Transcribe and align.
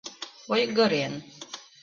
Ойгырен 0.53 1.13